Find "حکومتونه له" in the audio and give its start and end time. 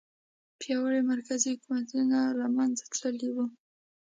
1.55-2.47